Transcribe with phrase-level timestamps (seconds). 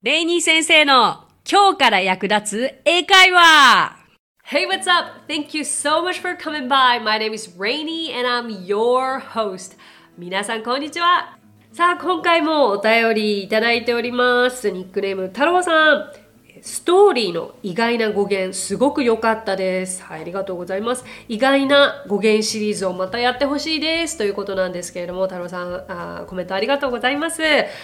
[0.00, 3.96] レイニー先生の今日から役立つ英会話
[4.44, 5.26] Hey, what's up?
[5.26, 7.02] Thank you so much for coming by.
[7.02, 9.76] My name is Rainy and I'm your host.
[10.16, 11.36] 皆さん、こんにちは。
[11.72, 14.70] さあ、今回もお便りいただいております。
[14.70, 16.27] ニックネーム、太郎さん。
[16.62, 20.02] ストーリーの意外な語源、すごく良かったです。
[20.02, 21.04] はい、ありがとうございます。
[21.28, 24.18] 意外な語源シリーズをまたやってほしいです。
[24.18, 27.42] ということなんですけれども、太郎さんあ、コメントありがとうございます。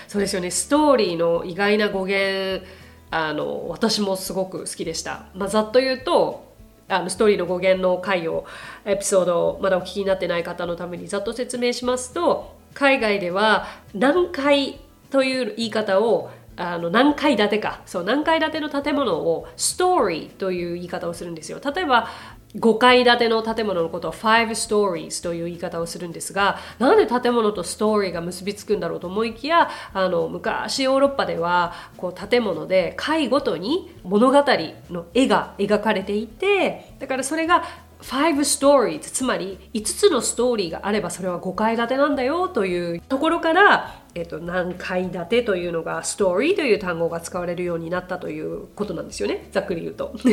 [0.09, 2.65] そうですよね、ストーリーの意外な語源、
[3.11, 5.27] あの、私もすごく好きでした。
[5.35, 6.45] まあ、ざっと言うと、
[6.89, 8.45] あのストーリーの語源の回を
[8.85, 17.81] エピソードをまだお聞きになってない方のためにざっと説明しますと海外では何階という言い方をあの何階建てか。
[17.87, 21.61] そう何階建ての建物をストーリーという言い方をするんですよ。
[21.65, 22.09] 例えば
[22.57, 34.45] 5階建ての建物のことを5 stories という言い方をするんですがなんで建物とストーリーが結びつくんだろうと思いきやあの昔ヨーロッパではこう建物で階ごとに物語
[34.91, 37.65] の絵が描かれていてだからそれが
[38.03, 50.15] 5 stories つまり5つのストーリーがあればそれは5階建てなんだよというところから、えっと、何階建てというのがストーリーという単語が使われるようになったということなんですよねざっくり言うと。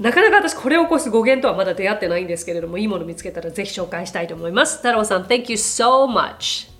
[0.00, 4.78] なかなか私これを起こす語源とはまだ出会ってないんですけれどもいいもの見つけたらぜひ紹介したいと思います。
[4.78, 6.70] 太郎さん Thank you so much!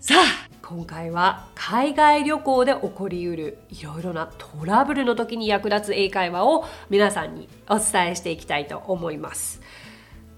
[0.00, 9.62] さあ今回は海外旅行で起こりうるいろいろなトラブルの時に役立つ英会話を皆さんにお伝えしていきたいと思います。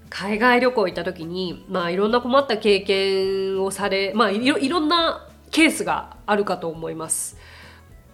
[0.09, 7.37] 海外旅行行った時に、まあ、いろんな困った経験をされ、まあ、いろいろんなケースがあるかと思います。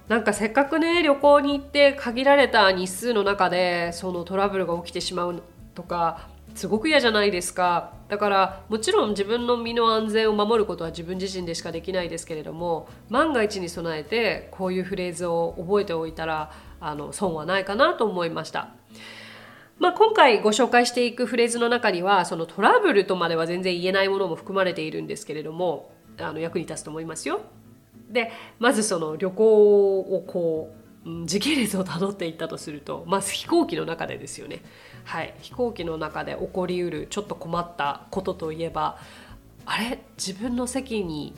[0.08, 5.42] なんかせっかくね旅行に行って限られた日数の中でそのトラブルが起きてしまう
[5.74, 18.70] とかすごく嫌じゃないですかだからもちろん自分の身の安全を守ることは自分自身でしかできないですけれども万が一に備えてこういうフレーズを覚えておいたらあの損はないかなと思いました。
[19.78, 27.42] まあ、今回ご紹介していくフレーズの中にはそのトラブルとまでは全然言えないものも含まれているんですけれどもあの役に立つと思いますよ。
[28.10, 30.74] でまずその旅行をこ
[31.06, 34.62] う時系列をたどっていったとするとまず飛行機の中でですよね。
[35.04, 38.98] はい、飛行機の中で起こりうるちょっと困ったことといえば
[39.66, 40.00] あれ？
[40.18, 41.36] 自分の席に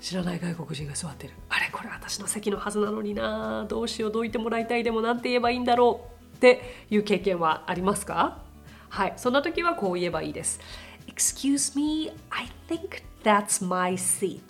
[0.00, 1.34] 知らない外国人が座ってる。
[1.50, 1.68] あれ？
[1.70, 3.66] これ私の席のはずなのにな。
[3.68, 4.12] どうしよう。
[4.12, 6.15] どいてもらいたいでもなんて言えばいいんだろう。
[6.36, 8.42] っていう経験はありますか？
[8.90, 9.14] はい。
[9.16, 10.60] そんな時はこう言えばいいです。
[11.08, 14.40] Excuse me I think that's my seat.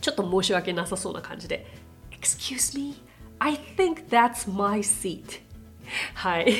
[0.00, 1.66] ちょっと申し訳なさそうな感じで。
[2.12, 2.94] Excuse me
[3.38, 5.40] I think that's my seat.
[6.14, 6.54] はい。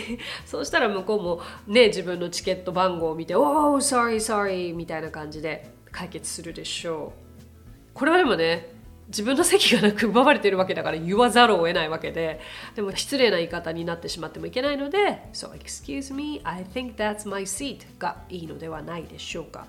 [0.45, 7.95] そうしたら向こうもね、自分のチケット番号を見て、Oh, sorry, sorry みたいな感じで解決するでしょう。
[7.95, 8.73] これはでもね、
[9.11, 12.41] 自分の席がなく奪われてるわけだから言わざるを得ないわけで、
[12.77, 19.67] でも失礼な言い方になってしまってもいけないので、So, excuse me, I think that's my seat がいいのではないでしょうか。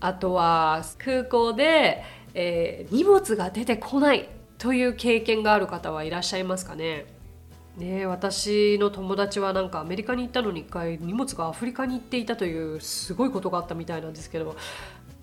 [0.00, 2.02] あとは空港で、
[2.34, 4.28] えー荷物が出てこない
[4.58, 7.06] という経験がある方はいらっしゃいますかね。
[7.78, 14.56] ね私の友達はなんかアメリカに行ったのに一回荷物がアフリカに行っていたというすごいことがあったみたいなんですけど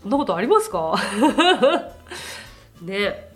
[0.02, 0.96] そんなことありますか？
[2.82, 3.31] ね。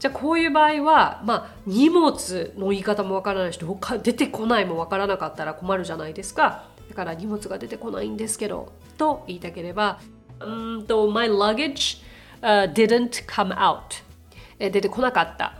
[0.00, 6.64] じゃあこういう場合は、まあ、荷物の言い方もわからないしどうか出てこないもわからなかったら困るじゃないですか。
[6.88, 10.00] だから荷物が出てこないんですけどと言いたければ
[10.40, 12.02] うんと My luggage、
[12.40, 13.80] uh, didn't come out.
[14.58, 15.54] 出てこなかった。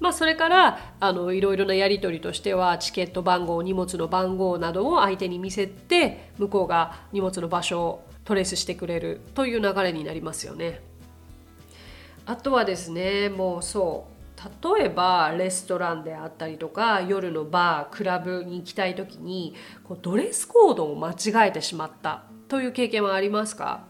[0.00, 10.80] まあ、それからあのいろいろなやり取りとしてはチケット番号荷物の番号などを相手に見せて向こうが荷物の場所をトレースしてくれるという流れになりますよね。
[12.26, 14.12] あとはですねもうそう
[14.78, 23.84] 例えばレストランであったりとか夜のバークラブに行きたい時にこうドレスコードを間違えてしまったという経験はありますか？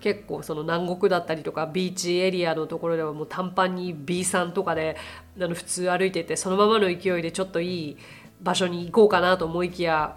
[0.00, 4.96] 結構その南国だったりとかビーチエリアのところではもう短パンに B さんとかで
[5.36, 7.96] あの普通歩いててそのままの勢いでちょっといい
[8.40, 10.16] 場所に行こうかなと思いきや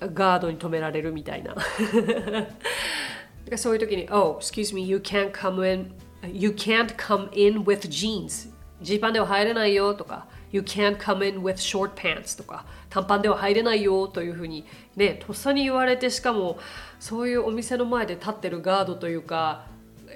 [0.00, 1.54] ガードに止められるみたいな。
[3.56, 5.92] そういう時に「Oh, excuse me, you can't come in
[6.22, 8.50] you can't come in with jeans.
[8.80, 14.64] ジーパンでは入れないよ」とか「You can't come in with short pants」とか短パンでは入れないよというふうに
[14.96, 16.58] ねとっさに言われてしかも
[17.00, 19.66] そういうお店の前で立ってるガードというか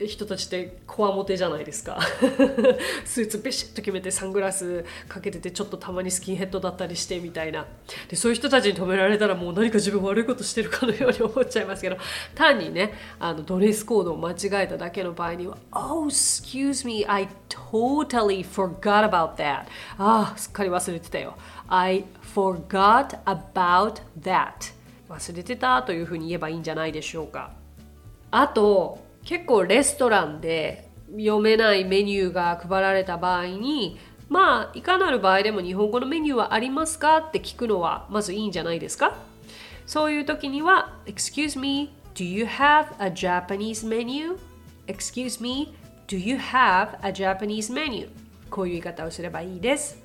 [0.06, 2.00] 人たちってこわもてじゃないですか。
[3.04, 7.66] スーツビシッと決めてサングラスかけててちょっとたまにスキンヘッドだったりしてみたいな。
[8.08, 11.96] でそういう人たちに止められたらもう何か自分悪いことしてるかのように思っちゃいますけど。
[12.34, 19.64] 単にねあのドレスコードを間違えただけの場合には「Oh, excuse me, I totally forgot about that」
[19.98, 21.36] ああすっかり忘れてたよ
[21.68, 24.72] I forgot about that
[25.08, 27.52] 忘れてたというふうに言えばいいんじゃないでしょうか。
[28.30, 33.98] あと結構レストランで読めないメニューが配られた場合に
[34.28, 39.14] まあいかなる場合でも日本語のメニューはありますかって聞くのはまずいいんじゃないですか？
[39.86, 44.38] そういう時には Excuse me, do you have a Japanese menu?
[44.86, 45.74] Excuse me,
[46.06, 48.08] do you have a Japanese menu?
[48.50, 50.00] こういう言い方をすればいいです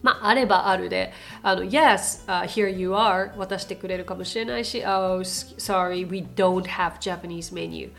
[0.00, 7.90] まあ、あればあるで、あの、Yes,、uh, here you are 渡してくれるかもしれないし、Oh, sorry, we don't have Japanese menu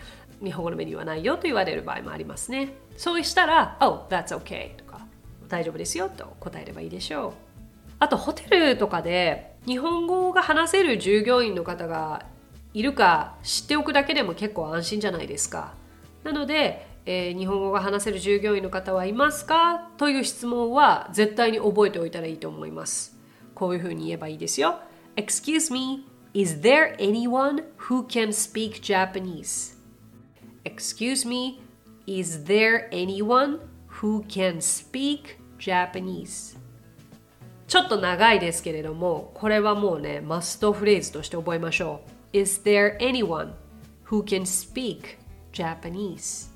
[0.44, 2.74] 日本語のメニューはないよと言われる場合もありますね。
[2.98, 5.06] そうしたら、Oh, that's okay とか、
[5.48, 7.34] 大丈夫ですよと答えればいいでしょう。
[8.00, 12.26] あと、ホテルとかで日本語が話せる従業員の方が
[12.74, 15.74] いるか知っておくだけでも結構安心じゃないですか。
[16.24, 23.18] なので、えー、日本語が話せる従業員の方はいますかという質問は絶対に覚えておいたらいいと思います。
[23.56, 24.80] こういうふうに言えばいいですよ。
[25.16, 29.79] Excuse me, is there anyone who can speak Japanese?
[30.72, 31.62] Excuse me,
[32.06, 33.60] is there anyone
[34.02, 36.58] who can speak Japanese?
[37.68, 42.02] ちょっと長いですけれども、これはもうね、マストフレーズとして覚えましょ
[42.34, 42.38] う。
[42.38, 43.54] Is there anyone
[44.06, 45.18] who can speak
[45.52, 46.52] Japanese?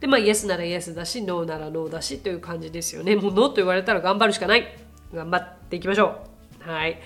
[0.00, 3.14] で、まあ、Yes なら Yes だし、No なら No だしという感じですよね。
[3.14, 4.76] もう No と言われたら頑張るしかない。
[5.14, 6.24] 頑張っていきましょ
[6.66, 6.68] う。
[6.68, 7.00] はい。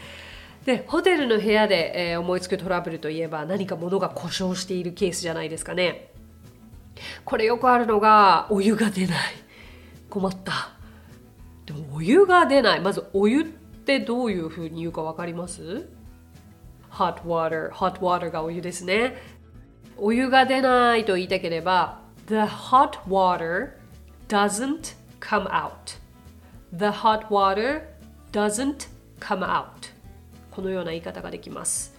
[0.65, 6.11] で、ホテルの部屋で、えー、思いつくトラブルといえば何か物が故障しているケースじゃないですかね。
[7.25, 9.19] これよくあるのが、お湯が出ない。
[10.09, 10.71] 困った。
[11.67, 12.81] でもお湯が出ない。
[12.81, 15.89] まずお湯ってどういうふうに言うか分かります
[16.91, 17.71] ?hot water。
[17.71, 19.17] hot water がお湯ですね。
[19.97, 23.73] お湯が出ないと言いたければ、The hot water
[24.29, 25.99] doesn't come out.
[26.73, 27.83] The hot water
[28.33, 28.89] doesn't
[29.21, 29.94] come out.
[30.55, 31.95] このような言い方ができます。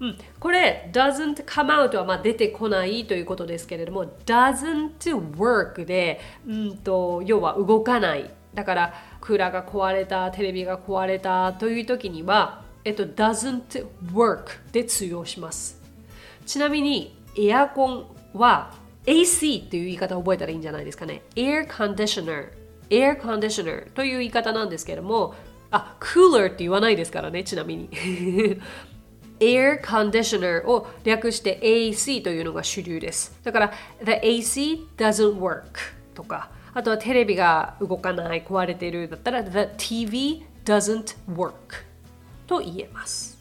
[0.00, 4.98] うん、これ doesn't come out はまあ出てこないということですけれども doesn't
[5.36, 15.82] work で、うんと、要は動かないだからクーラーが壊れたテレビが壊れたという時には、えっと、doesn't work で通用します
[16.46, 18.72] ちなみにエアコンは
[19.08, 21.22] AC という言い方を覚えたらいいんじゃないですかね。
[21.34, 22.50] Air Conditioner。
[22.90, 25.34] Air Conditioner という言い方なんですけれども、
[25.70, 27.88] あ、Cooler って言わないですからね、ちなみに。
[29.40, 33.38] Air Conditioner を略して AC というのが主流です。
[33.44, 33.72] だから、
[34.04, 35.62] The AC doesn't work
[36.14, 41.52] とか、あとはテレビが動かない、壊れてるだったら、The TV doesn't work
[42.46, 43.38] と言えます。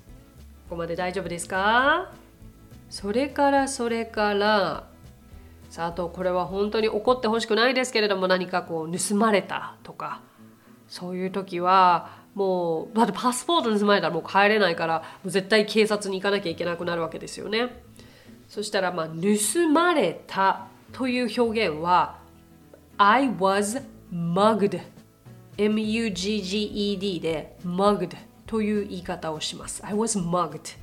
[0.69, 2.11] ここまで大丈夫ですか？
[2.89, 4.87] それからそれから
[5.69, 10.21] さああとこれは本当に怒ってほしくないですけれども何かこう盗まれたとか
[10.87, 17.81] そういう時はもうだパスポート盗まれたらもう帰れないから絶対警察に行かなきゃいけなくなるわけですよね。
[18.47, 22.19] そしたらまあ盗まれたという表現は
[22.99, 24.79] I was mugged
[25.57, 29.83] M-U-G-G-E-D で mugged という言い方をします。
[29.83, 30.77] I was mugged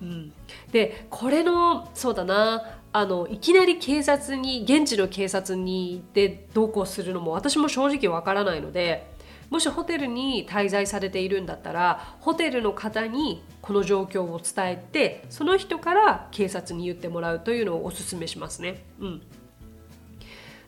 [0.00, 0.32] うん、
[0.72, 9.10] でこれのそうだなあのいきなり警察に現地の警察に行ってどうこうするのも私も正直わからないので
[9.50, 18.84] もしホテルに滞在されているんだったらホテルの方にこの状況を伝えてその人から警察に言ってもらうというのをおすすめしますね。
[19.00, 19.22] うん。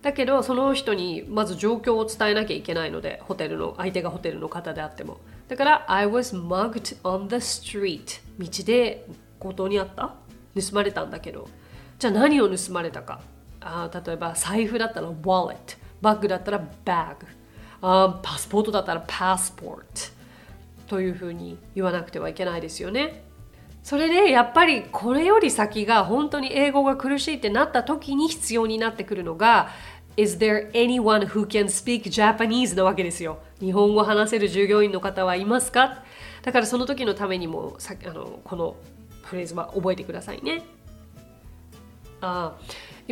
[0.02, 5.18] だけどその人にまず状況を伝えなきゃいけないのでホテルの相手がホテルの方であっても。
[5.46, 8.20] だから I was mugged on the street.
[8.38, 9.06] 道で
[9.38, 10.14] 強盗にあった？
[10.56, 11.48] 盗まれたんだけど。
[12.00, 13.20] じゃあ何を盗まれたか？
[13.60, 15.56] あ例えば財布だったら wallet
[16.00, 17.14] バッグだったら bag
[17.82, 20.12] あパスポートだったら passport
[20.86, 23.24] というふうに言わなくてはいけないですよね
[23.82, 29.70] それでやっぱりこれより先が本当に英語が苦しいってなった時に必要になってくるのが
[30.16, 32.76] Is there anyone who can speak Japanese?
[32.76, 33.38] なわけですよ。
[33.60, 36.04] 日本語話せる従業員の方はいますか？
[36.42, 38.76] だからその時のためにもさあのこの
[39.22, 40.64] フレーズは覚えてくださいね。
[42.20, 42.56] あ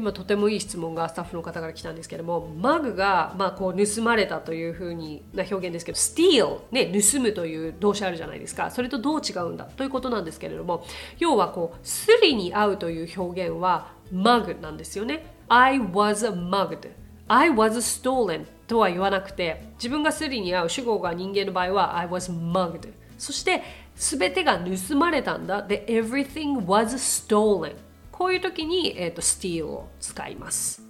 [0.00, 10.86] 今とてもいい質問がスタッフの方から来たんですけどもマグが、まあ、こう盗まれたというふうにな表現ですけど steal、ね、盗むという動詞あるじゃないですかそれとどう違うんだということなんですけれども
[11.18, 15.34] 要はこうスリに合うという表現は mug なんですよね。
[15.48, 16.90] I was mugged.
[17.28, 22.88] I was stolen とは言わなくて自分がスリに合う主語が人間の場合は I was mugged
[23.18, 23.62] そして
[23.96, 27.76] 全てが盗まれたんだで everything was stolen
[28.20, 30.82] こういう時に、えーと、steal を使います。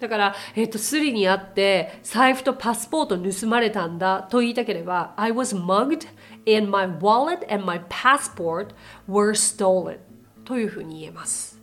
[0.00, 6.08] だから、えーと、スリにあって財布とパスポート盗まれたんだと言いたければ I was mugged
[6.48, 8.68] and my wallet and my passport
[9.06, 9.98] were stolen
[10.46, 11.60] というふうに言えます。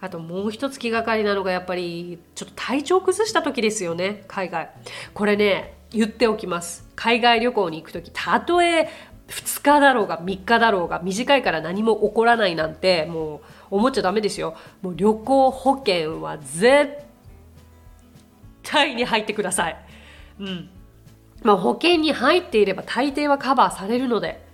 [0.00, 4.70] あともう一つ気がかりなのがやっぱりちょっと体調崩した時ですよね海外。
[5.12, 6.88] これね言っておきます。
[6.96, 8.88] 海外旅行に行く時たとえ
[9.28, 14.56] 2日だろうが3日だろうが短いから何も起こらないなんてもう思っちゃダメですよ。
[14.82, 16.92] もう旅行保険は絶
[18.62, 19.76] 対に入ってください。
[20.40, 20.70] うん。
[21.42, 24.48] まあ保険に入っていれば大抵はカバーされるので。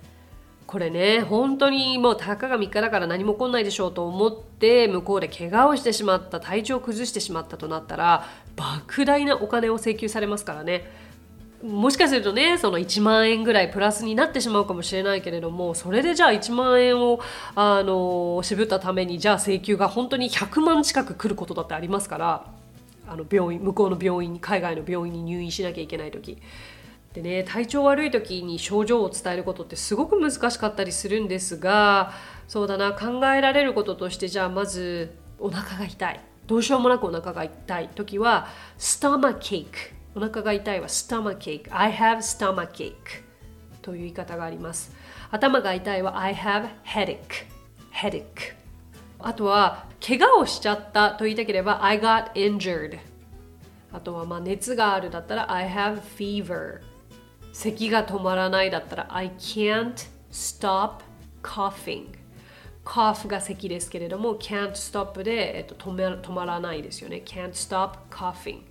[0.67, 8.25] これね本当にもうたかが3日だから何も起こんないでしょうと思って向こうで怪我をしてしまった体調を崩してしまったとなったら
[8.57, 11.06] 莫大なお金を請求されますからね。
[11.67, 17.19] もしかするとねその1万円ぐらいプラスになってしまうかもしれないけれどもそれでじゃあ1万円を
[17.55, 22.45] あの渋ったためにじゃあ請求が本当に100万近く来ることだってありますから
[23.07, 26.37] あの病院向こうの病院に海外の病院に入院しなきゃいけない時。
[27.13, 32.11] でね体調悪い時に症状を伝えることってすごく難しかったりするんですが
[32.47, 36.19] そうだな考えられることとしてじゃあまずお腹が痛い。
[36.45, 38.47] どうしようもなくお腹が痛い時は
[38.77, 39.96] スタマケーク。
[40.17, 42.95] お腹が痛いはスタマケーク I have stomach ache
[43.83, 44.91] という言い方があります
[45.29, 47.45] 頭が痛いは I have headache
[47.93, 48.55] headache
[49.19, 52.97] あとは怪我をしちゃったと言いたければ I got injured
[53.93, 56.81] あとはまあ熱があるだったら I have fever
[57.53, 59.93] 咳が止まらないだったら I can't
[60.31, 61.03] stop
[61.43, 62.07] coughing
[62.83, 68.61] cough が咳ですけれども can't stop で、えっと、止め止まらないですよね can't stop coughing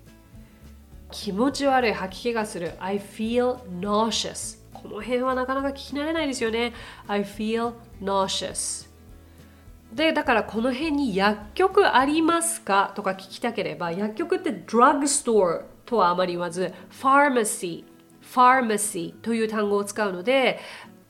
[1.10, 2.72] 気持ち悪い吐き気がする。
[2.80, 6.72] I feel nauseous この辺はなかなか聞き慣れないですよね。
[7.06, 8.88] I feel nauseous
[9.92, 12.92] でだからこの辺に薬局ありますか？
[12.94, 17.84] とか聞きたければ薬局って drugstore とはあまり言わず pharmacy
[18.22, 20.58] pharmacy という単語を使うので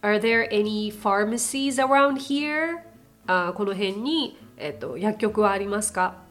[0.02, 2.80] Are there any pharmacies around here?
[3.26, 6.25] あこの辺に、えっと、薬局はありますか？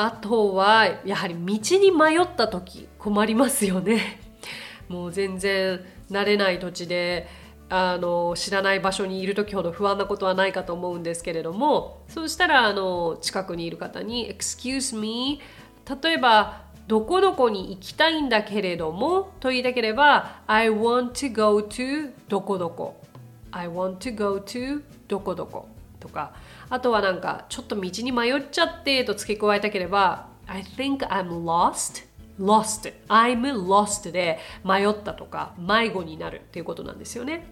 [0.00, 4.20] あとはやはり道に迷った時困りますよね。
[4.88, 7.26] もう全然慣れない土地で
[7.68, 15.40] あの知らない場所にいる時ほど不安なことはないかと思うんですけれどもそうしたらあの近くにいる方に「Excuse me」
[16.00, 22.94] 例えばどこどこに行きたいんだけれどもと言いたければ I want to go to どこどこ。
[23.50, 25.66] I want to go to どこどこ。
[25.98, 26.32] とか
[26.70, 32.06] あとはなんかちょっと道に迷っちゃってと付け加えたければ I think I'm lost
[32.38, 37.46] lost I'm lost で迷ったとか迷子になるっていうことなんですよね、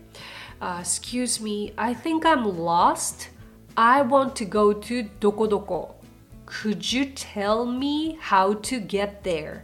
[0.61, 3.31] uh, Excuse me I think I'm lost
[3.75, 6.01] I want to go to どこどこ
[6.47, 9.63] Could you tell me how to get there?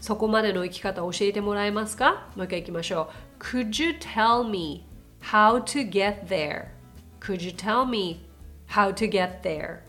[0.00, 3.42] そこまでの生き方を教えてもらえますかもう一回いきましょう。
[3.42, 4.84] Could you tell me
[5.20, 6.68] how to get there?
[7.20, 8.24] Could you tell me
[8.74, 9.80] how to get there?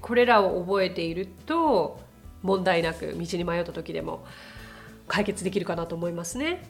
[0.00, 2.00] これらを覚えていると
[2.42, 4.24] 問題なく道に迷った時でも
[5.08, 6.62] 解決できるかなと思いますね。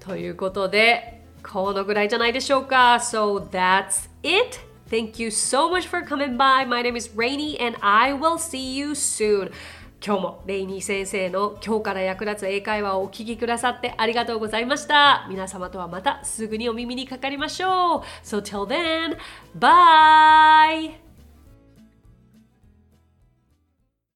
[0.00, 2.94] ということでこのぐらいじゃないでしょうか。
[2.96, 4.58] So that's it!
[4.88, 6.66] Thank you so much for coming by.
[6.66, 9.50] My name is Rainy and I will see you soon.
[10.04, 15.26] 今日もレイニー先生の今日から役立つ英会話をお聞きくださってありがとうございました。
[15.28, 18.00] 皆様とはまたすぐにお耳にかかりましょう。
[18.24, 19.16] So till then,
[19.56, 21.01] bye!